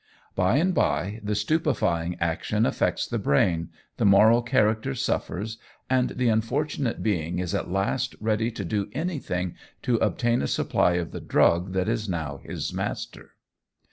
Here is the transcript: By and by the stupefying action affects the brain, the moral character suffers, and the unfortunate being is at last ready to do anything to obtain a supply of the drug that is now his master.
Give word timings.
By 0.33 0.57
and 0.57 0.73
by 0.73 1.19
the 1.23 1.35
stupefying 1.35 2.17
action 2.19 2.65
affects 2.65 3.05
the 3.05 3.19
brain, 3.19 3.69
the 3.97 4.03
moral 4.03 4.41
character 4.41 4.95
suffers, 4.95 5.59
and 5.91 6.09
the 6.15 6.27
unfortunate 6.27 7.03
being 7.03 7.37
is 7.37 7.53
at 7.53 7.69
last 7.69 8.15
ready 8.19 8.49
to 8.49 8.65
do 8.65 8.89
anything 8.93 9.53
to 9.83 9.97
obtain 9.97 10.41
a 10.41 10.47
supply 10.47 10.93
of 10.93 11.11
the 11.11 11.21
drug 11.21 11.73
that 11.73 11.87
is 11.87 12.09
now 12.09 12.37
his 12.43 12.73
master. 12.73 13.35